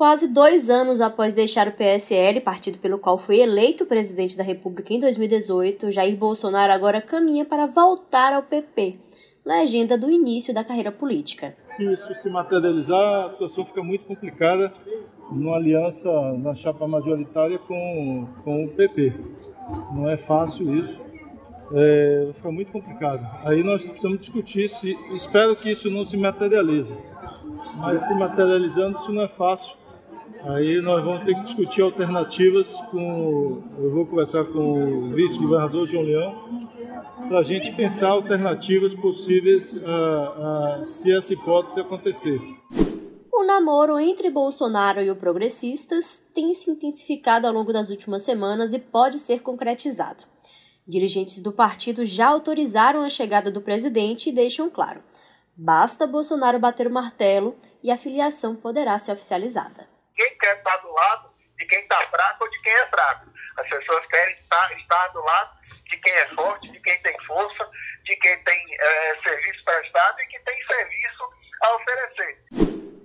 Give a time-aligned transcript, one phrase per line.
[0.00, 4.94] Quase dois anos após deixar o PSL, partido pelo qual foi eleito presidente da República
[4.94, 8.96] em 2018, Jair Bolsonaro agora caminha para voltar ao PP,
[9.44, 11.54] legenda do início da carreira política.
[11.60, 14.72] Se isso se materializar, a situação fica muito complicada
[15.30, 19.12] numa aliança na chapa majoritária com, com o PP.
[19.94, 20.98] Não é fácil isso.
[21.74, 23.20] É, fica muito complicado.
[23.44, 24.98] Aí nós precisamos discutir se.
[25.14, 26.96] Espero que isso não se materialize.
[27.76, 29.78] Mas se materializando, isso não é fácil
[30.44, 33.62] Aí nós vamos ter que discutir alternativas com.
[33.78, 36.48] Eu vou conversar com o vice-governador João Leão
[37.28, 42.40] para a gente pensar alternativas possíveis uh, uh, se essa hipótese acontecer.
[43.30, 48.72] O namoro entre Bolsonaro e o Progressistas tem se intensificado ao longo das últimas semanas
[48.72, 50.24] e pode ser concretizado.
[50.88, 55.02] Dirigentes do partido já autorizaram a chegada do presidente e deixam claro:
[55.54, 60.92] basta Bolsonaro bater o martelo e a filiação poderá ser oficializada ninguém quer estar do
[60.92, 63.26] lado de quem está fraco ou de quem é fraco.
[63.56, 65.50] As pessoas querem estar, estar do lado
[65.88, 67.68] de quem é forte, de quem tem força,
[68.04, 71.30] de quem tem é, serviço prestado e que tem serviço
[71.62, 72.38] a oferecer.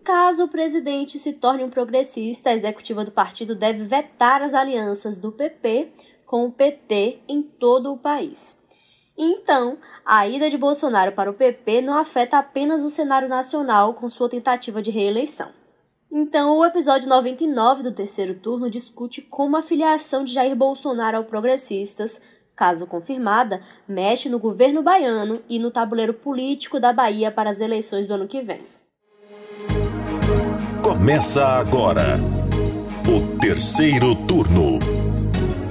[0.03, 5.17] Caso o presidente se torne um progressista, a executiva do partido deve vetar as alianças
[5.17, 5.91] do PP
[6.25, 8.63] com o PT em todo o país.
[9.17, 14.09] Então, a ida de Bolsonaro para o PP não afeta apenas o cenário nacional com
[14.09, 15.64] sua tentativa de reeleição.
[16.17, 21.25] Então, o episódio 99 do terceiro turno discute como a filiação de Jair Bolsonaro ao
[21.25, 22.21] Progressistas,
[22.55, 28.07] caso confirmada, mexe no governo baiano e no tabuleiro político da Bahia para as eleições
[28.07, 28.61] do ano que vem.
[30.81, 32.17] Começa agora
[33.09, 34.79] o terceiro turno.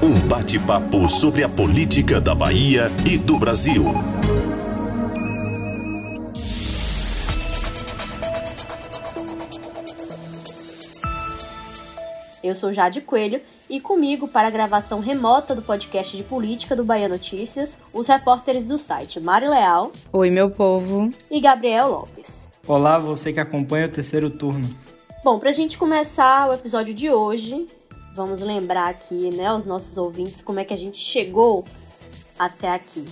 [0.03, 3.83] Um bate-papo sobre a política da Bahia e do Brasil.
[12.55, 16.85] Eu sou Jade Coelho e comigo para a gravação remota do podcast de política do
[16.85, 19.91] Bahia Notícias, os repórteres do site Mari Leal.
[20.13, 21.11] Oi, meu povo.
[21.29, 22.49] E Gabriel Lopes.
[22.69, 24.65] Olá, você que acompanha o terceiro turno.
[25.25, 27.67] Bom, para a gente começar o episódio de hoje,
[28.15, 31.65] vamos lembrar aqui, né, aos nossos ouvintes, como é que a gente chegou
[32.39, 33.05] até aqui.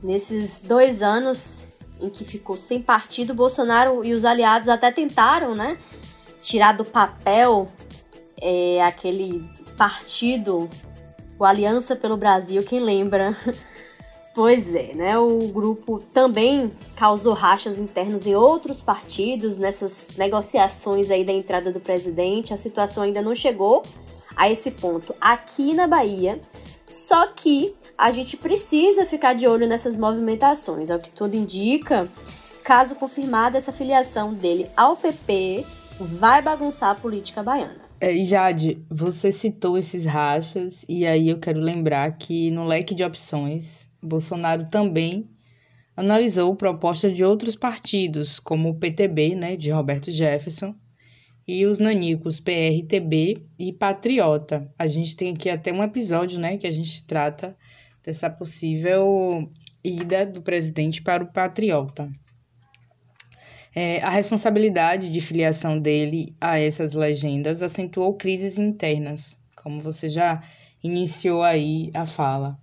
[0.00, 1.66] Nesses dois anos
[2.00, 5.76] em que ficou sem partido, Bolsonaro e os aliados até tentaram, né,
[6.40, 7.66] tirar do papel
[8.44, 9.42] é aquele
[9.74, 10.68] partido,
[11.38, 13.34] o Aliança pelo Brasil, quem lembra?
[14.34, 15.16] Pois é, né?
[15.16, 21.78] O grupo também causou rachas internos em outros partidos nessas negociações aí da entrada do
[21.78, 22.52] presidente.
[22.52, 23.84] A situação ainda não chegou
[24.34, 26.40] a esse ponto aqui na Bahia.
[26.88, 30.90] Só que a gente precisa ficar de olho nessas movimentações.
[30.90, 32.08] Ao que tudo indica,
[32.64, 35.64] caso confirmada essa filiação dele ao PP,
[36.00, 37.83] vai bagunçar a política baiana.
[38.06, 43.02] É, Jade, você citou esses rachas, e aí eu quero lembrar que no leque de
[43.02, 45.26] opções, Bolsonaro também
[45.96, 50.74] analisou propostas de outros partidos, como o PTB, né, de Roberto Jefferson,
[51.48, 54.70] e os nanicos PRTB e Patriota.
[54.78, 57.56] A gente tem aqui até um episódio, né, que a gente trata
[58.04, 59.50] dessa possível
[59.82, 62.12] ida do presidente para o Patriota.
[63.74, 70.42] É, a responsabilidade de filiação dele a essas legendas acentuou crises internas, como você já
[70.82, 72.56] iniciou aí a fala.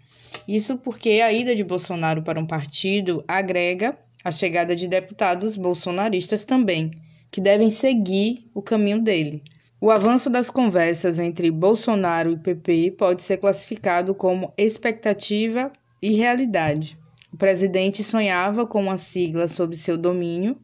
[0.48, 6.46] Isso porque a ida de Bolsonaro para um partido agrega a chegada de deputados bolsonaristas
[6.46, 6.92] também,
[7.30, 9.44] que devem seguir o caminho dele.
[9.82, 16.98] O avanço das conversas entre Bolsonaro e PP pode ser classificado como expectativa e realidade.
[17.34, 20.56] O presidente sonhava com uma sigla sob seu domínio,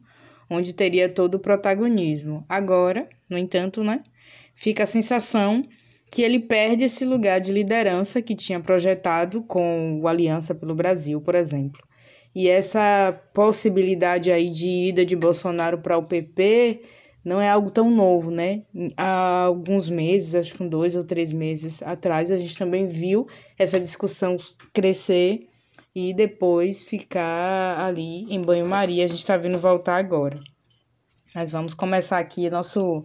[0.50, 2.44] onde teria todo o protagonismo.
[2.48, 4.02] Agora, no entanto, né,
[4.54, 5.62] fica a sensação
[6.10, 11.20] que ele perde esse lugar de liderança que tinha projetado com o Aliança pelo Brasil,
[11.20, 11.82] por exemplo.
[12.34, 16.82] E essa possibilidade aí de ida de Bolsonaro para o PP
[17.24, 18.62] não é algo tão novo, né?
[18.96, 23.26] Há alguns meses, acho que dois ou três meses atrás, a gente também viu
[23.58, 24.36] essa discussão
[24.72, 25.40] crescer
[25.94, 29.04] e depois ficar ali em banho-maria.
[29.04, 30.38] A gente está vendo voltar agora.
[31.34, 33.04] Mas vamos começar aqui nosso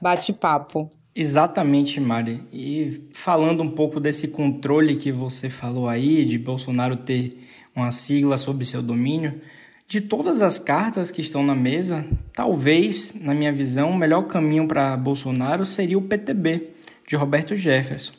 [0.00, 0.90] bate-papo.
[1.14, 2.46] Exatamente, Mari.
[2.52, 7.42] E falando um pouco desse controle que você falou aí, de Bolsonaro ter
[7.74, 9.40] uma sigla sob seu domínio,
[9.88, 14.66] de todas as cartas que estão na mesa, talvez, na minha visão, o melhor caminho
[14.66, 16.70] para Bolsonaro seria o PTB,
[17.06, 18.12] de Roberto Jefferson.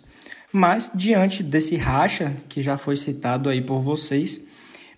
[0.51, 4.47] Mas, diante desse racha que já foi citado aí por vocês,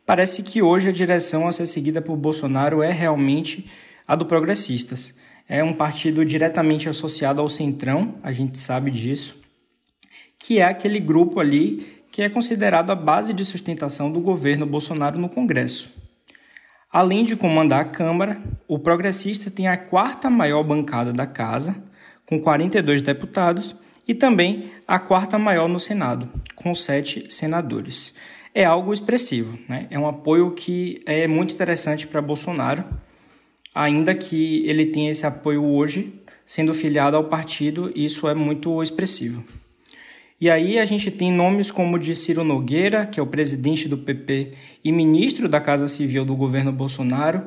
[0.06, 3.69] parece que hoje a direção a ser seguida por Bolsonaro é realmente
[4.07, 5.18] a do Progressistas.
[5.48, 9.36] é um partido diretamente associado ao Centrão, a gente sabe disso,
[10.38, 15.19] que é aquele grupo ali que é considerado a base de sustentação do governo Bolsonaro
[15.19, 15.92] no Congresso.
[16.92, 21.75] Além de comandar a Câmara, o progressista tem a quarta maior bancada da casa,
[22.25, 23.75] com 42 deputados,
[24.09, 28.11] e também a quarta maior no Senado, com sete senadores.
[28.56, 29.85] É algo expressivo, né?
[29.91, 32.83] é um apoio que é muito interessante para Bolsonaro,
[33.73, 36.11] ainda que ele tenha esse apoio hoje,
[36.44, 39.45] sendo filiado ao partido, isso é muito expressivo.
[40.41, 43.88] E aí a gente tem nomes como o de Ciro Nogueira, que é o presidente
[43.88, 44.53] do PP
[44.83, 47.44] e ministro da Casa Civil do governo Bolsonaro,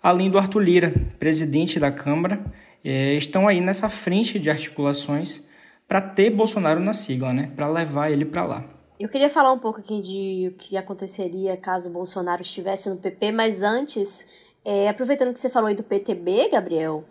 [0.00, 2.44] além do Arthur Lira, presidente da Câmara,
[2.84, 5.42] é, estão aí nessa frente de articulações
[5.88, 7.52] para ter Bolsonaro na sigla, né?
[7.54, 8.64] Para levar ele para lá.
[8.98, 13.32] Eu queria falar um pouco aqui de o que aconteceria caso Bolsonaro estivesse no PP,
[13.32, 14.28] mas antes,
[14.64, 17.04] é, aproveitando que você falou aí do PTB, Gabriel,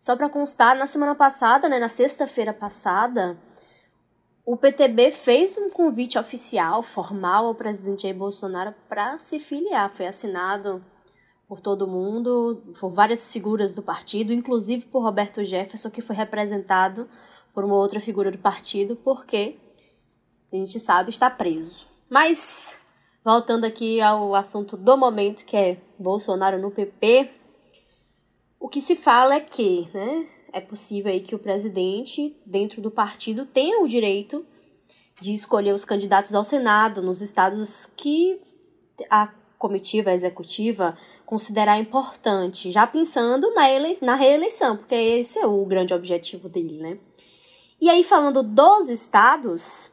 [0.00, 3.38] só para constar, na semana passada, né, na sexta-feira passada,
[4.44, 9.90] o PTB fez um convite oficial, formal, ao presidente Jair Bolsonaro para se filiar.
[9.90, 10.82] Foi assinado
[11.46, 17.08] por todo mundo, por várias figuras do partido, inclusive por Roberto Jefferson, que foi representado
[17.58, 19.56] por uma outra figura do partido, porque
[20.52, 21.88] a gente sabe está preso.
[22.08, 22.78] Mas
[23.24, 27.28] voltando aqui ao assunto do momento, que é Bolsonaro no PP,
[28.60, 32.92] o que se fala é que, né, é possível aí que o presidente, dentro do
[32.92, 34.46] partido, tenha o direito
[35.20, 38.40] de escolher os candidatos ao Senado nos estados que
[39.10, 40.96] a comitiva executiva
[41.26, 43.64] considerar importante, já pensando na,
[44.00, 46.98] na reeleição, porque esse é o grande objetivo dele, né?
[47.80, 49.92] E aí, falando dos estados,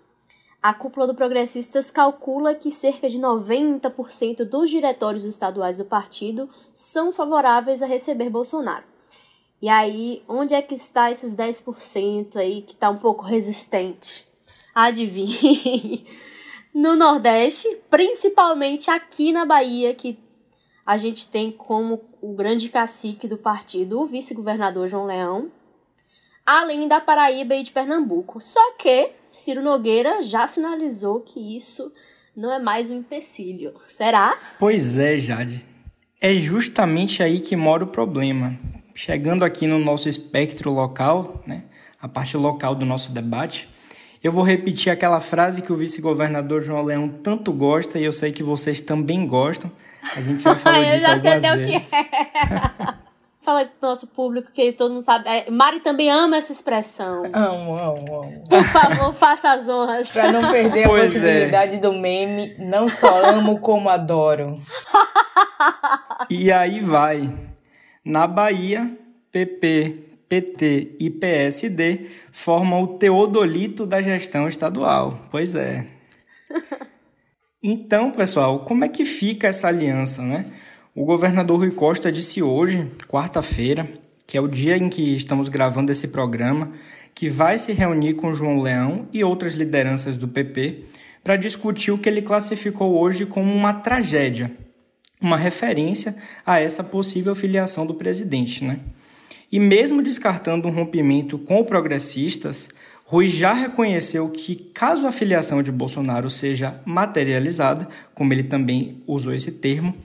[0.62, 7.14] a cúpula do Progressistas calcula que cerca de 90% dos diretórios estaduais do partido são
[7.14, 8.84] favoráveis a receber Bolsonaro.
[9.62, 14.28] E aí, onde é que está esses 10% aí que está um pouco resistente?
[14.74, 16.06] Adivinhe.
[16.76, 20.20] No Nordeste, principalmente aqui na Bahia, que
[20.86, 25.50] a gente tem como o grande cacique do partido o vice-governador João Leão,
[26.46, 28.40] além da Paraíba e de Pernambuco.
[28.40, 31.92] Só que Ciro Nogueira já sinalizou que isso
[32.36, 33.74] não é mais um empecilho.
[33.88, 34.38] Será?
[34.60, 35.66] Pois é, Jade.
[36.22, 38.58] É justamente aí que mora o problema
[38.96, 41.64] chegando aqui no nosso espectro local, né,
[42.02, 43.68] a parte local do nosso debate,
[44.24, 48.32] eu vou repetir aquela frase que o vice-governador João Leão tanto gosta e eu sei
[48.32, 49.72] que vocês também gostam.
[50.16, 51.44] A gente já falou disso algumas vezes.
[51.44, 52.75] Eu já sei até o que é.
[53.46, 55.30] Fala aí pro nosso público que todo mundo sabe.
[55.30, 57.26] É, Mari também ama essa expressão.
[57.32, 58.44] Amo, amo, amo.
[58.50, 60.12] Por favor, faça as honras.
[60.12, 61.22] Pra não perder pois a é.
[61.22, 61.80] possibilidade é.
[61.80, 64.60] do meme, não só amo como adoro.
[66.28, 67.32] E aí vai.
[68.04, 68.98] Na Bahia,
[69.32, 69.96] PP,
[70.28, 75.20] PT e PSD formam o teodolito da gestão estadual.
[75.30, 75.86] Pois é.
[77.68, 80.46] Então, pessoal, como é que fica essa aliança, né?
[80.96, 83.86] O governador Rui Costa disse hoje, quarta-feira,
[84.26, 86.72] que é o dia em que estamos gravando esse programa,
[87.14, 90.86] que vai se reunir com João Leão e outras lideranças do PP
[91.22, 94.50] para discutir o que ele classificou hoje como uma tragédia
[95.22, 96.16] uma referência
[96.46, 98.64] a essa possível filiação do presidente.
[98.64, 98.80] Né?
[99.52, 102.70] E mesmo descartando um rompimento com progressistas,
[103.06, 109.34] Rui já reconheceu que, caso a filiação de Bolsonaro seja materializada, como ele também usou
[109.34, 109.96] esse termo,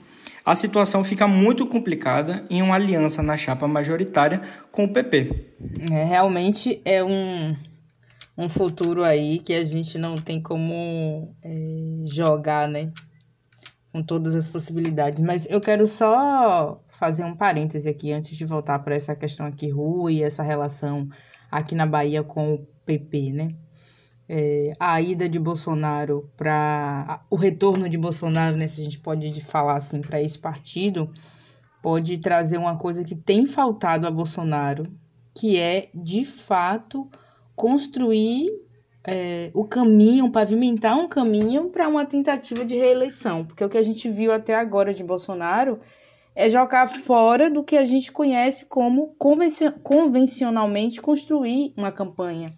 [0.45, 5.53] a situação fica muito complicada em uma aliança na chapa majoritária com o PP.
[5.91, 7.55] É, realmente é um,
[8.37, 12.91] um futuro aí que a gente não tem como é, jogar, né?
[13.91, 15.21] com todas as possibilidades.
[15.21, 19.69] Mas eu quero só fazer um parêntese aqui antes de voltar para essa questão aqui,
[19.69, 21.07] Rui, e essa relação
[21.51, 23.55] aqui na Bahia com o PP, né?
[24.33, 27.21] É, a ida de Bolsonaro para.
[27.29, 31.09] O retorno de Bolsonaro, né, se a gente pode falar assim, para esse partido,
[31.81, 34.83] pode trazer uma coisa que tem faltado a Bolsonaro,
[35.37, 37.09] que é, de fato,
[37.57, 38.49] construir
[39.05, 43.83] é, o caminho, pavimentar um caminho para uma tentativa de reeleição, porque o que a
[43.83, 45.77] gente viu até agora de Bolsonaro
[46.33, 52.53] é jogar fora do que a gente conhece como convencionalmente construir uma campanha,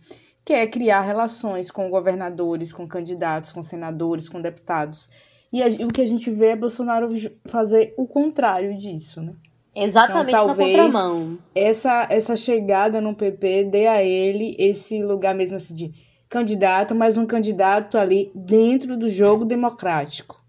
[0.46, 5.10] que é criar relações com governadores, com candidatos, com senadores, com deputados.
[5.52, 7.08] E a, o que a gente vê é Bolsonaro
[7.46, 9.34] fazer o contrário disso, né?
[9.76, 11.40] Exatamente então, talvez na contramão.
[11.56, 15.94] Essa, essa chegada no PP dê a ele esse lugar mesmo assim de
[16.30, 20.42] candidato, mas um candidato ali dentro do jogo democrático.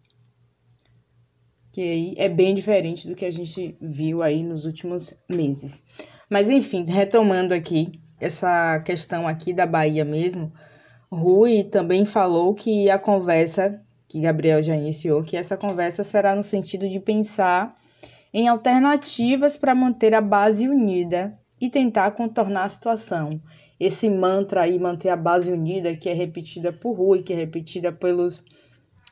[1.72, 5.82] Que aí é bem diferente do que a gente viu aí nos últimos meses.
[6.28, 10.52] Mas enfim, retomando aqui essa questão aqui da Bahia mesmo,
[11.10, 16.42] Rui também falou que a conversa que Gabriel já iniciou, que essa conversa será no
[16.42, 17.74] sentido de pensar
[18.32, 23.40] em alternativas para manter a base unida e tentar contornar a situação.
[23.78, 27.92] Esse mantra aí, manter a base unida, que é repetida por Rui, que é repetida
[27.92, 28.42] pelos,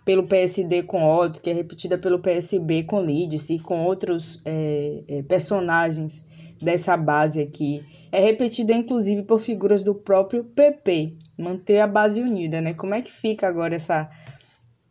[0.05, 5.03] pelo PSD com Otto, que é repetida pelo PSB com Lídice e com outros é,
[5.09, 6.23] é, personagens
[6.63, 7.85] dessa base aqui.
[8.11, 12.73] É repetida inclusive por figuras do próprio PP, manter a base unida, né?
[12.75, 14.09] Como é que fica agora essa,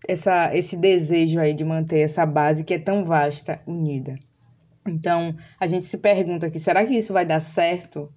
[0.08, 4.16] essa, esse desejo aí de manter essa base que é tão vasta, unida?
[4.88, 8.12] Então, a gente se pergunta aqui, será que isso vai dar certo?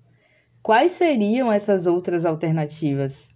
[0.63, 3.29] Quais seriam essas outras alternativas?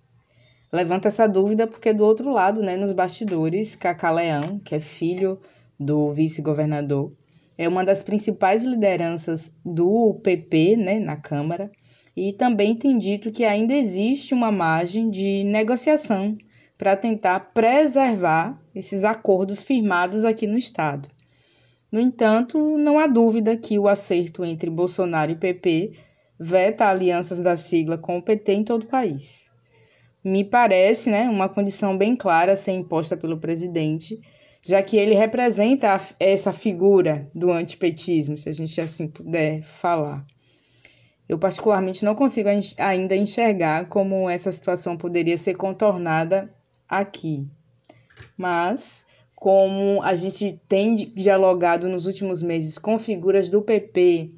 [0.72, 5.38] Levanta essa dúvida porque do outro lado, né, nos bastidores, Cacá Leão, que é filho
[5.78, 7.12] do vice-governador,
[7.58, 11.70] é uma das principais lideranças do PP, né, na Câmara,
[12.16, 16.38] e também tem dito que ainda existe uma margem de negociação
[16.78, 21.08] para tentar preservar esses acordos firmados aqui no estado.
[21.90, 25.92] No entanto, não há dúvida que o acerto entre Bolsonaro e PP
[26.38, 29.50] veta alianças da sigla com o PT em todo o país.
[30.24, 34.20] Me parece né, uma condição bem clara a ser imposta pelo presidente,
[34.68, 40.26] já que ele representa essa figura do antipetismo, se a gente assim puder falar.
[41.26, 46.54] Eu, particularmente, não consigo ainda enxergar como essa situação poderia ser contornada
[46.86, 47.48] aqui.
[48.36, 54.34] Mas como a gente tem dialogado nos últimos meses com figuras do PP,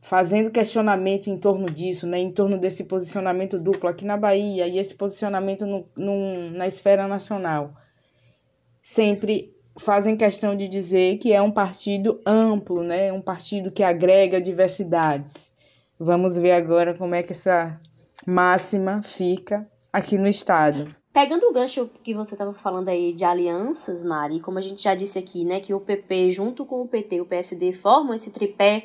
[0.00, 4.78] fazendo questionamento em torno disso, né, em torno desse posicionamento duplo aqui na Bahia e
[4.78, 7.74] esse posicionamento no, na esfera nacional.
[8.80, 14.40] Sempre fazem questão de dizer que é um partido amplo, né, um partido que agrega
[14.40, 15.52] diversidades.
[15.98, 17.78] Vamos ver agora como é que essa
[18.26, 20.94] máxima fica aqui no estado.
[21.12, 24.94] Pegando o gancho que você estava falando aí de alianças, Mari, como a gente já
[24.94, 28.30] disse aqui, né, que o PP junto com o PT e o PSD formam esse
[28.30, 28.84] tripé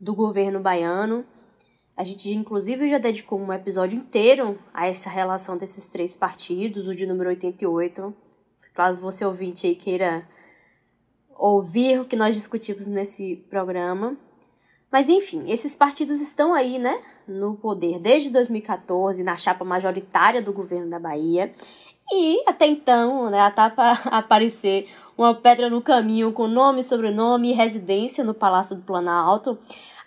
[0.00, 1.24] do governo baiano.
[1.96, 6.94] A gente inclusive já dedicou um episódio inteiro a essa relação desses três partidos, o
[6.94, 8.14] de número 88.
[8.78, 10.24] Caso você ouvinte aí queira
[11.36, 14.16] ouvir o que nós discutimos nesse programa.
[14.88, 20.52] Mas enfim, esses partidos estão aí, né, no poder desde 2014, na chapa majoritária do
[20.52, 21.52] governo da Bahia.
[22.08, 27.54] E até então, né, até para aparecer uma pedra no caminho com nome, sobrenome e
[27.54, 29.58] residência no Palácio do Planalto,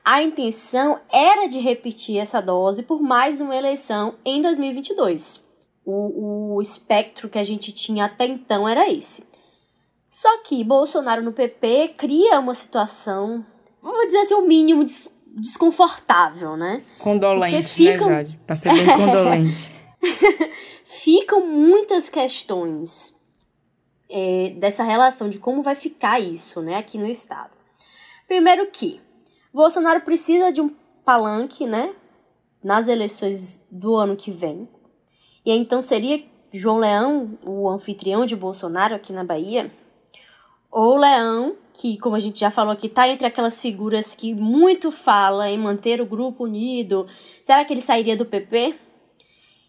[0.02, 5.51] a intenção era de repetir essa dose por mais uma eleição em 2022.
[5.86, 9.26] O, o espectro que a gente tinha até então era esse.
[10.10, 13.46] Só que Bolsonaro no PP cria uma situação,
[13.82, 14.92] vamos dizer assim, o mínimo de
[15.34, 16.82] desconfortável, né?
[17.00, 18.10] Condolente, né, ficam...
[18.10, 18.40] né, Jade?
[18.46, 19.72] Pra ser bem condolente.
[20.84, 23.16] ficam muitas questões
[24.10, 27.56] é, dessa relação de como vai ficar isso, né, aqui no estado.
[28.28, 29.00] Primeiro que
[29.54, 31.96] Bolsonaro precisa de um palanque, né,
[32.64, 34.68] nas eleições do ano que vem.
[35.46, 39.72] E então seria João Leão o anfitrião de Bolsonaro aqui na Bahia?
[40.72, 44.90] Ou Leão, que, como a gente já falou aqui, tá entre aquelas figuras que muito
[44.92, 47.08] fala em manter o grupo unido.
[47.44, 48.76] Será que ele sairia do PP?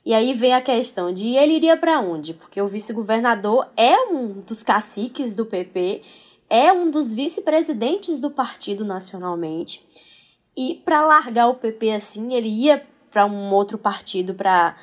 [0.04, 2.34] E aí vem a questão de ele iria para onde?
[2.34, 6.02] Porque o vice-governador é um dos caciques do PP,
[6.50, 9.84] é um dos vice-presidentes do partido nacionalmente.
[10.56, 14.76] E para largar o PP assim, ele ia para um outro partido para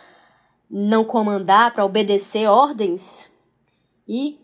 [0.69, 3.31] não comandar, para obedecer ordens.
[4.07, 4.39] E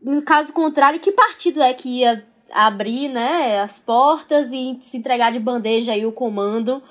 [0.00, 5.30] no caso contrário, que partido é que ia abrir né, as portas e se entregar
[5.32, 6.82] de bandeja aí o comando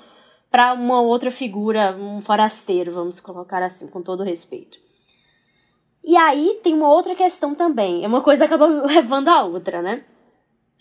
[0.50, 4.78] para uma outra figura, um forasteiro, vamos colocar assim, com todo respeito.
[6.04, 10.04] E aí tem uma outra questão também, é uma coisa acaba levando a outra, né?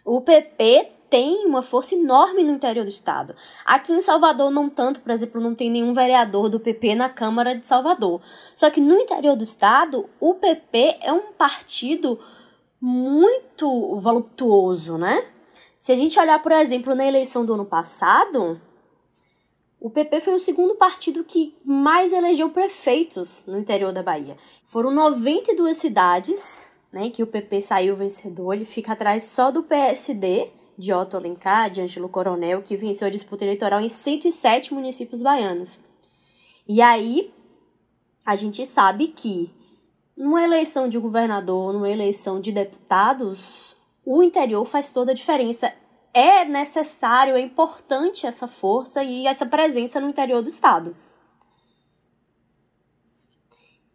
[0.03, 3.35] O PP tem uma força enorme no interior do estado.
[3.65, 7.53] Aqui em Salvador, não tanto, por exemplo, não tem nenhum vereador do PP na Câmara
[7.53, 8.21] de Salvador.
[8.55, 12.17] Só que no interior do estado, o PP é um partido
[12.79, 15.27] muito voluptuoso, né?
[15.77, 18.61] Se a gente olhar, por exemplo, na eleição do ano passado,
[19.81, 24.37] o PP foi o segundo partido que mais elegeu prefeitos no interior da Bahia.
[24.63, 28.53] Foram 92 cidades né, que o PP saiu vencedor.
[28.53, 33.11] Ele fica atrás só do PSD, de Otto Alencar, de Ângelo Coronel, que venceu a
[33.11, 35.79] disputa eleitoral em 107 municípios baianos.
[36.67, 37.33] E aí,
[38.25, 39.53] a gente sabe que
[40.15, 43.75] numa eleição de governador, numa eleição de deputados,
[44.05, 45.73] o interior faz toda a diferença
[46.13, 50.95] é necessário, é importante essa força e essa presença no interior do estado.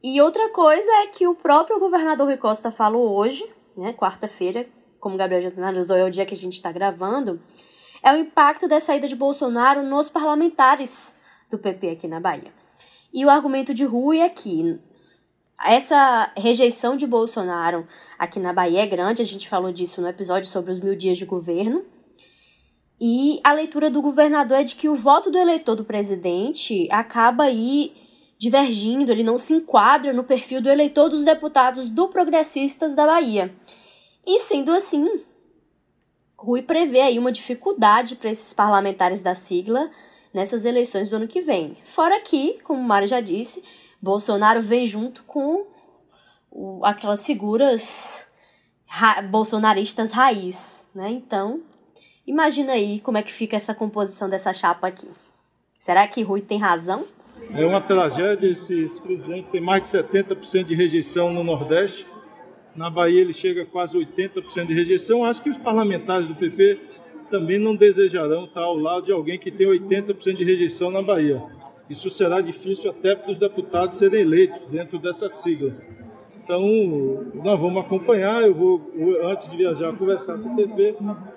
[0.02, 3.44] E outra coisa é que o próprio governador Rui Costa falou hoje,
[3.76, 4.66] né, quarta-feira,
[5.06, 7.40] como o Gabriel já analisou, é o dia que a gente está gravando,
[8.02, 11.16] é o impacto da saída de Bolsonaro nos parlamentares
[11.48, 12.52] do PP aqui na Bahia.
[13.14, 14.80] E o argumento de Rui é que
[15.64, 17.86] essa rejeição de Bolsonaro
[18.18, 21.16] aqui na Bahia é grande, a gente falou disso no episódio sobre os mil dias
[21.16, 21.84] de governo.
[23.00, 27.44] E a leitura do governador é de que o voto do eleitor do presidente acaba
[27.44, 27.94] aí
[28.36, 33.54] divergindo, ele não se enquadra no perfil do eleitor dos deputados do Progressistas da Bahia.
[34.26, 35.22] E sendo assim,
[36.36, 39.90] Rui prevê aí uma dificuldade para esses parlamentares da sigla
[40.34, 41.76] nessas eleições do ano que vem.
[41.86, 43.62] Fora que, como Mari já disse,
[44.02, 45.64] Bolsonaro vem junto com
[46.50, 48.26] o, aquelas figuras
[48.86, 51.10] ra bolsonaristas raiz, né?
[51.10, 51.62] Então,
[52.26, 55.08] imagina aí como é que fica essa composição dessa chapa aqui.
[55.78, 57.04] Será que Rui tem razão?
[57.54, 62.06] É uma tragédia, esse, esse presidente tem mais de 70% de rejeição no Nordeste.
[62.76, 65.24] Na Bahia ele chega a quase 80% de rejeição.
[65.24, 66.80] Acho que os parlamentares do PP
[67.30, 71.42] também não desejarão estar ao lado de alguém que tem 80% de rejeição na Bahia.
[71.88, 75.74] Isso será difícil até para os deputados serem eleitos dentro dessa sigla.
[76.42, 76.62] Então,
[77.34, 78.42] nós vamos acompanhar.
[78.42, 78.92] Eu vou,
[79.22, 80.96] antes de viajar, conversar com o PP,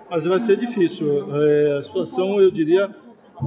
[0.09, 1.07] mas vai ser difícil.
[1.35, 2.93] É, a situação, eu diria,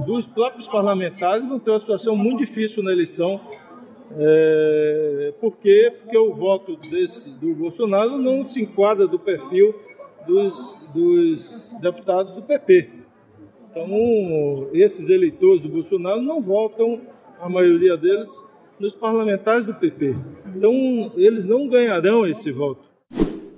[0.05, 3.39] dos próprios parlamentares vão ter uma situação muito difícil na eleição.
[4.17, 5.93] É, por quê?
[5.97, 9.73] Porque o voto desse, do Bolsonaro não se enquadra do perfil
[10.27, 12.89] dos, dos deputados do PP.
[13.71, 17.01] Então, esses eleitores do Bolsonaro não votam,
[17.39, 18.31] a maioria deles,
[18.79, 20.15] nos parlamentares do PP.
[20.55, 22.91] Então, eles não ganharão esse voto.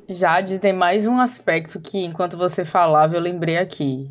[0.10, 4.10] Jade, tem mais um aspecto que, enquanto você falava, eu lembrei aqui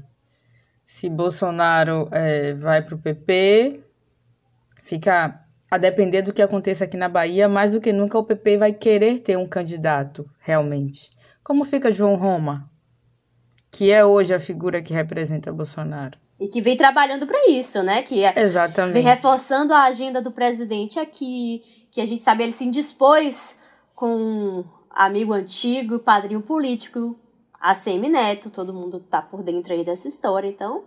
[0.85, 3.81] se Bolsonaro é, vai para o PP,
[4.83, 8.59] fica a depender do que aconteça aqui na Bahia, mais do que nunca o PP
[8.59, 11.11] vai querer ter um candidato, realmente.
[11.43, 12.71] Como fica João Roma,
[13.71, 16.19] que é hoje a figura que representa Bolsonaro?
[16.39, 18.03] E que vem trabalhando para isso, né?
[18.03, 18.95] Que é, Exatamente.
[18.95, 23.59] vem reforçando a agenda do presidente aqui, que a gente sabe, ele se indispôs
[23.95, 27.19] com um amigo antigo, padrinho político,
[27.61, 30.85] ACM Neto, todo mundo tá por dentro aí dessa história, então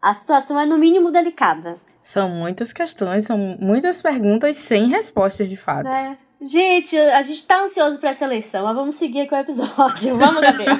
[0.00, 1.78] a situação é no mínimo delicada.
[2.00, 5.88] São muitas questões, são muitas perguntas sem respostas de fato.
[5.88, 6.16] É.
[6.40, 10.16] Gente, a gente tá ansioso para essa eleição, mas vamos seguir com o episódio.
[10.16, 10.76] Vamos, Gabriel.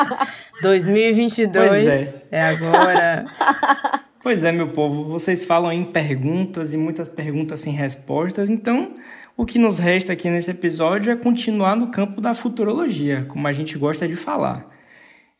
[0.62, 2.38] 2022 é.
[2.38, 3.26] é agora.
[4.24, 8.94] Pois é, meu povo, vocês falam em perguntas e muitas perguntas sem respostas, então
[9.36, 13.52] o que nos resta aqui nesse episódio é continuar no campo da futurologia, como a
[13.52, 14.66] gente gosta de falar.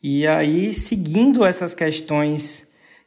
[0.03, 2.64] E aí, seguindo essas questões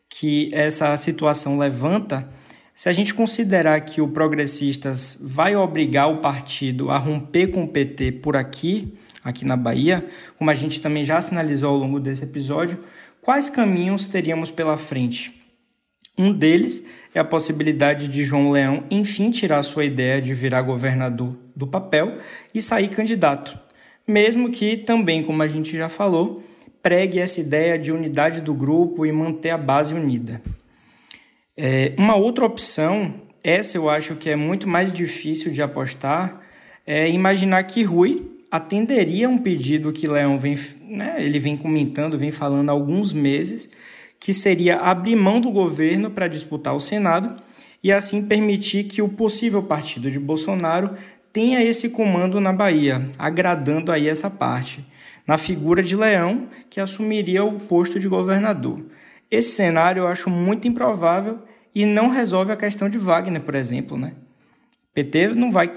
[0.09, 2.29] que essa situação levanta,
[2.75, 7.69] se a gente considerar que o Progressistas vai obrigar o partido a romper com o
[7.69, 10.07] PT por aqui, aqui na Bahia,
[10.39, 12.79] como a gente também já sinalizou ao longo desse episódio,
[13.21, 15.35] quais caminhos teríamos pela frente?
[16.17, 21.37] Um deles é a possibilidade de João Leão enfim tirar sua ideia de virar governador
[21.55, 22.19] do papel
[22.55, 23.59] e sair candidato,
[24.07, 26.43] mesmo que também, como a gente já falou,
[26.83, 30.41] pregue essa ideia de unidade do grupo e manter a base unida.
[31.57, 36.41] É, uma outra opção, essa eu acho que é muito mais difícil de apostar,
[36.87, 42.31] é imaginar que Rui atenderia um pedido que Leão vem, né, ele vem comentando, vem
[42.31, 43.69] falando há alguns meses,
[44.19, 47.37] que seria abrir mão do governo para disputar o Senado
[47.83, 50.95] e assim permitir que o possível partido de Bolsonaro
[51.33, 54.85] tenha esse comando na Bahia, agradando aí essa parte,
[55.29, 58.83] na figura de Leão, que assumiria o posto de governador.
[59.31, 61.41] Esse cenário eu acho muito improvável
[61.75, 64.15] e não resolve a questão de Wagner, por exemplo, né?
[64.95, 65.71] PT não vai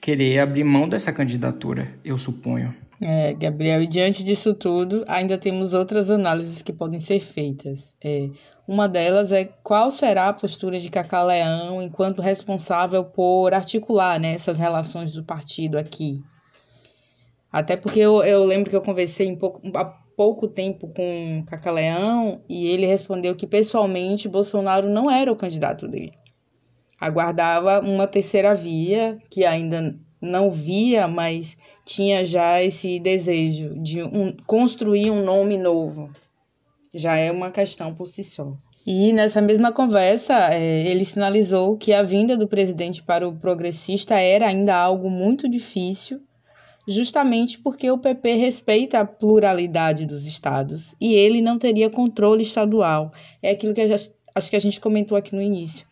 [0.00, 2.74] querer abrir mão dessa candidatura, eu suponho.
[3.00, 7.94] É, Gabriel, e diante disso tudo, ainda temos outras análises que podem ser feitas.
[8.02, 8.30] É,
[8.66, 14.32] uma delas é qual será a postura de Cacá Leão enquanto responsável por articular né,
[14.32, 16.22] essas relações do partido aqui.
[17.50, 22.42] Até porque eu, eu lembro que eu conversei pouco, há pouco tempo com Cacá Leão
[22.48, 26.12] e ele respondeu que pessoalmente Bolsonaro não era o candidato dele.
[27.00, 34.36] Aguardava uma terceira via que ainda não via, mas tinha já esse desejo de um,
[34.46, 36.10] construir um nome novo.
[36.92, 38.56] Já é uma questão por si só.
[38.84, 44.18] E nessa mesma conversa, é, ele sinalizou que a vinda do presidente para o progressista
[44.18, 46.20] era ainda algo muito difícil,
[46.88, 53.10] justamente porque o PP respeita a pluralidade dos estados e ele não teria controle estadual.
[53.42, 55.86] É aquilo que acho que a gente comentou aqui no início.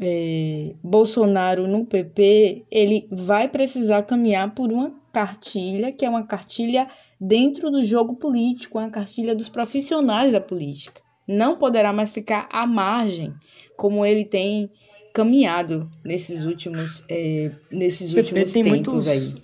[0.00, 6.88] É, Bolsonaro no PP, ele vai precisar caminhar por uma cartilha, que é uma cartilha
[7.20, 11.02] dentro do jogo político, uma cartilha dos profissionais da política.
[11.28, 13.32] Não poderá mais ficar à margem,
[13.76, 14.70] como ele tem
[15.12, 19.34] caminhado nesses últimos, é, nesses últimos tempos muitos, aí.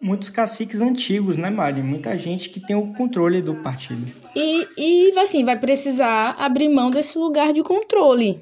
[0.00, 1.82] Muitos caciques antigos, né, Mari?
[1.82, 4.04] Muita gente que tem o controle do partido.
[4.34, 8.40] E, e assim, vai precisar abrir mão desse lugar de controle.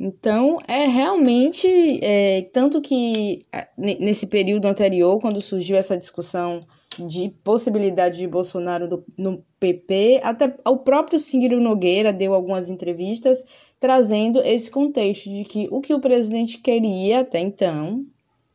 [0.00, 1.68] Então, é realmente.
[2.02, 3.40] É, tanto que
[3.76, 6.66] nesse período anterior, quando surgiu essa discussão
[6.98, 13.44] de possibilidade de Bolsonaro do, no PP, até o próprio Ciro Nogueira deu algumas entrevistas
[13.78, 18.04] trazendo esse contexto de que o que o presidente queria até então,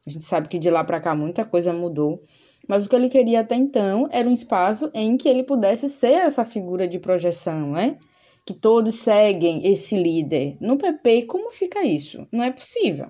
[0.05, 2.21] a gente sabe que de lá para cá muita coisa mudou,
[2.67, 6.13] mas o que ele queria até então era um espaço em que ele pudesse ser
[6.13, 7.97] essa figura de projeção, né?
[8.45, 10.55] que todos seguem esse líder.
[10.61, 12.27] No PP, como fica isso?
[12.31, 13.09] Não é possível.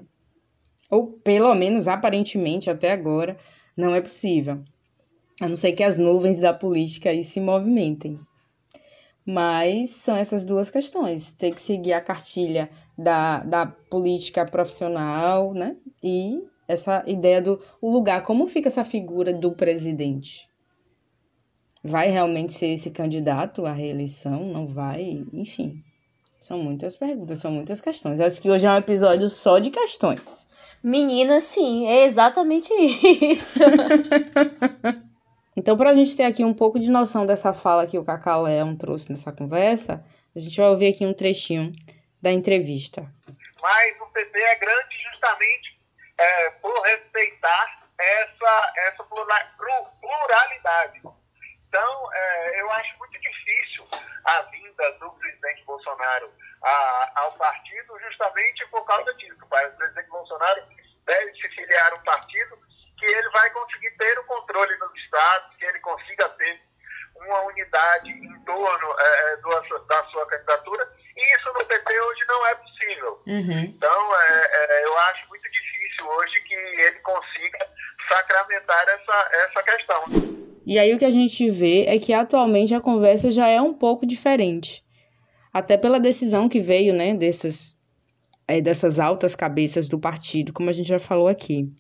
[0.90, 3.38] Ou pelo menos aparentemente até agora
[3.76, 4.64] não é possível.
[5.42, 8.18] A não ser que as nuvens da política aí se movimentem.
[9.26, 11.34] Mas são essas duas questões.
[11.34, 15.76] Tem que seguir a cartilha da, da política profissional, né?
[16.02, 20.50] E essa ideia do o lugar, como fica essa figura do presidente?
[21.84, 24.44] Vai realmente ser esse candidato à reeleição?
[24.46, 25.24] Não vai?
[25.32, 25.84] Enfim,
[26.40, 28.20] são muitas perguntas, são muitas questões.
[28.20, 30.48] Acho que hoje é um episódio só de questões.
[30.84, 33.60] Menina, sim, é exatamente isso.
[35.58, 38.44] então, para a gente ter aqui um pouco de noção dessa fala que o Cacau
[38.44, 40.04] Leão trouxe nessa conversa,
[40.36, 41.74] a gente vai ouvir aqui um trechinho
[42.22, 43.02] da entrevista.
[43.62, 45.75] Mas o PT é grande justamente
[46.18, 51.02] é, por respeitar essa, essa pluralidade
[51.76, 53.86] então, é, eu acho muito difícil
[54.24, 56.32] a vinda do presidente Bolsonaro
[56.64, 59.38] a, ao partido justamente por causa disso.
[59.44, 60.64] O presidente Bolsonaro
[61.06, 62.58] deve se filiar a um partido
[62.98, 66.62] que ele vai conseguir ter o controle dos estados, que ele consiga ter
[67.18, 72.26] uma unidade em torno é, é do, da sua candidatura, e isso no PT hoje
[72.26, 73.24] não é possível.
[73.28, 73.60] Uhum.
[73.66, 77.68] Então, é, é, eu acho muito difícil hoje que ele consiga
[78.08, 80.46] sacramentar essa, essa questão.
[80.66, 83.74] E aí o que a gente vê é que atualmente a conversa já é um
[83.74, 84.84] pouco diferente.
[85.52, 87.78] Até pela decisão que veio, né, dessas,
[88.48, 91.72] é, dessas altas cabeças do partido, como a gente já falou aqui,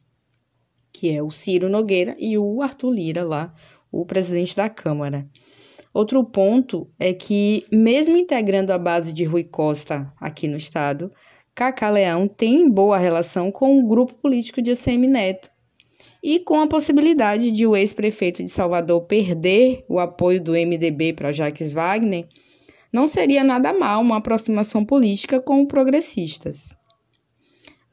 [0.91, 3.53] que é o Ciro Nogueira e o Arthur Lira lá,
[3.91, 5.27] o presidente da Câmara.
[5.93, 11.09] Outro ponto é que, mesmo integrando a base de Rui Costa aqui no estado,
[11.53, 15.49] Cacá Leão tem boa relação com o grupo político de ACM Neto,
[16.25, 21.31] e com a possibilidade de o ex-prefeito de Salvador perder o apoio do MDB para
[21.31, 22.27] Jacques Wagner,
[22.91, 26.73] não seria nada mal uma aproximação política com progressistas.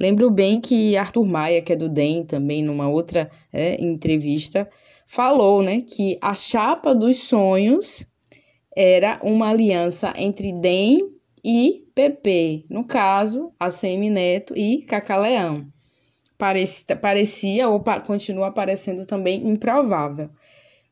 [0.01, 4.66] Lembro bem que Arthur Maia, que é do DEM, também numa outra é, entrevista,
[5.07, 8.07] falou né, que a chapa dos sonhos
[8.75, 11.01] era uma aliança entre DEM
[11.45, 15.71] e PP, no caso, ACM Neto e Cacaleão
[16.42, 20.28] parecia, parecia ou pa, continua parecendo também improvável.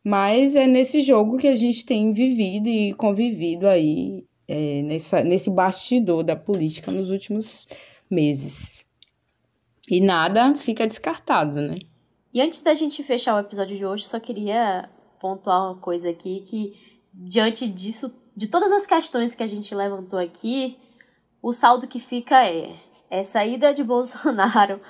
[0.04, 5.50] Mas é nesse jogo que a gente tem vivido e convivido aí, é, nessa, nesse
[5.50, 7.66] bastidor da política nos últimos
[8.08, 8.86] meses.
[9.90, 11.74] E nada fica descartado, né?
[12.32, 14.88] E antes da gente fechar o episódio de hoje, só queria
[15.20, 16.74] pontuar uma coisa aqui que
[17.12, 20.78] diante disso, de todas as questões que a gente levantou aqui,
[21.42, 22.76] o saldo que fica é
[23.10, 24.80] essa ida de Bolsonaro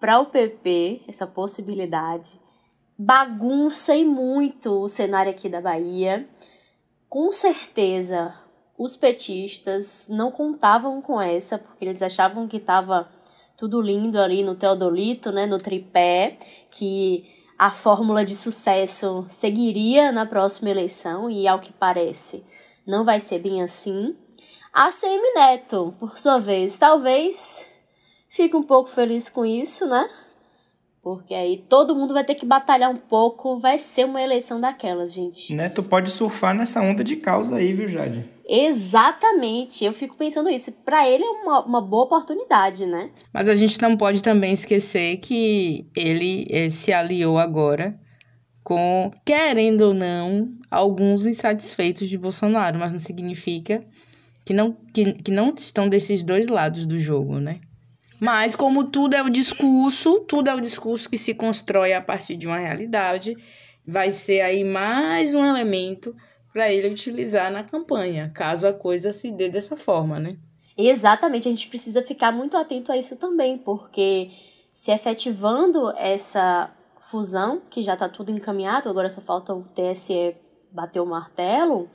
[0.00, 2.40] para o PP essa possibilidade.
[2.98, 6.28] Bagunça e muito o cenário aqui da Bahia.
[7.08, 8.34] Com certeza,
[8.78, 13.08] os petistas não contavam com essa, porque eles achavam que estava
[13.56, 16.38] tudo lindo ali no Teodolito, né, no tripé,
[16.70, 22.42] que a fórmula de sucesso seguiria na próxima eleição e ao que parece,
[22.86, 24.16] não vai ser bem assim.
[24.72, 27.69] A CM Neto, por sua vez, talvez
[28.30, 30.08] Fico um pouco feliz com isso, né?
[31.02, 35.12] Porque aí todo mundo vai ter que batalhar um pouco, vai ser uma eleição daquelas,
[35.12, 35.52] gente.
[35.52, 38.24] Né, tu pode surfar nessa onda de causa aí, viu, Jade?
[38.46, 40.70] Exatamente, eu fico pensando isso.
[40.84, 43.10] Para ele é uma, uma boa oportunidade, né?
[43.32, 47.98] Mas a gente não pode também esquecer que ele eh, se aliou agora
[48.62, 53.84] com, querendo ou não, alguns insatisfeitos de Bolsonaro, mas não significa
[54.44, 57.60] que não, que, que não estão desses dois lados do jogo, né?
[58.20, 62.36] Mas como tudo é o discurso, tudo é o discurso que se constrói a partir
[62.36, 63.34] de uma realidade,
[63.86, 66.14] vai ser aí mais um elemento
[66.52, 70.36] para ele utilizar na campanha, caso a coisa se dê dessa forma, né?
[70.76, 74.30] Exatamente, a gente precisa ficar muito atento a isso também, porque
[74.72, 80.36] se efetivando essa fusão, que já está tudo encaminhado, agora só falta o TSE
[80.70, 81.88] bater o martelo,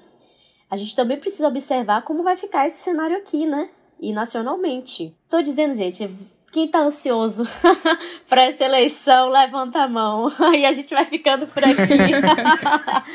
[0.69, 3.69] a gente também precisa observar como vai ficar esse cenário aqui, né?
[3.99, 5.13] E nacionalmente.
[5.29, 6.09] Tô dizendo, gente,
[6.51, 7.45] quem tá ansioso
[8.29, 10.31] para essa eleição, levanta a mão.
[10.39, 11.75] Aí a gente vai ficando por aqui.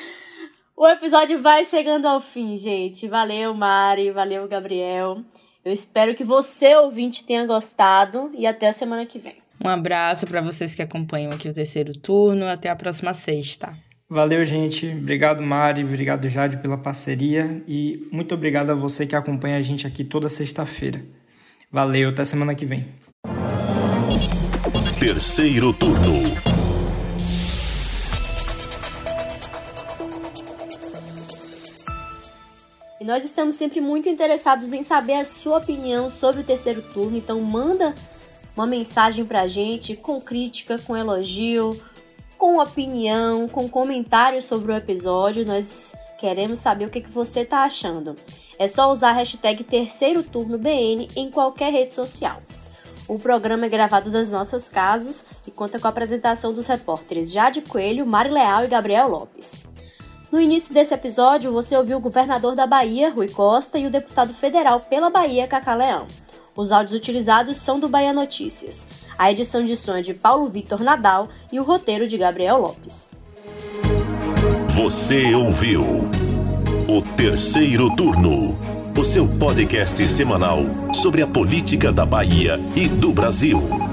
[0.77, 3.09] o episódio vai chegando ao fim, gente.
[3.09, 4.11] Valeu, Mari.
[4.11, 5.23] Valeu, Gabriel.
[5.65, 9.37] Eu espero que você, ouvinte, tenha gostado e até a semana que vem.
[9.63, 12.47] Um abraço para vocês que acompanham aqui o terceiro turno.
[12.47, 13.75] Até a próxima sexta.
[14.13, 14.89] Valeu, gente.
[14.89, 15.85] Obrigado, Mari.
[15.85, 17.63] Obrigado, Jade, pela parceria.
[17.69, 21.01] E muito obrigado a você que acompanha a gente aqui toda sexta-feira.
[21.71, 22.89] Valeu, até semana que vem.
[24.99, 26.11] Terceiro turno.
[33.01, 37.17] E nós estamos sempre muito interessados em saber a sua opinião sobre o terceiro turno,
[37.17, 37.95] então manda
[38.57, 41.71] uma mensagem pra gente com crítica, com elogio,
[42.41, 45.45] com opinião, com comentários sobre o episódio.
[45.45, 48.15] Nós queremos saber o que, que você tá achando.
[48.59, 52.41] É só usar a hashtag Terceiro Turno BN em qualquer rede social.
[53.07, 57.61] O programa é gravado das nossas casas e conta com a apresentação dos repórteres Jade
[57.61, 59.67] Coelho, Mari Leal e Gabriel Lopes.
[60.33, 64.33] No início desse episódio, você ouviu o governador da Bahia, Rui Costa, e o deputado
[64.33, 66.07] federal pela Bahia, Cacá Leão.
[66.61, 68.87] Os áudios utilizados são do Bahia Notícias.
[69.19, 73.09] A edição de som é de Paulo Vitor Nadal e o roteiro de Gabriel Lopes.
[74.69, 75.83] Você ouviu
[76.87, 78.55] o terceiro turno,
[78.95, 80.59] o seu podcast semanal
[80.93, 83.90] sobre a política da Bahia e do Brasil.